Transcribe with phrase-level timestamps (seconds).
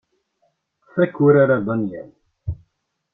[0.93, 2.09] Fakk urar a Danyal.